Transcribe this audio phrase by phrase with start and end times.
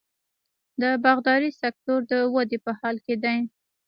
[0.81, 3.37] د باغدارۍ سکتور د ودې په حال کې دی.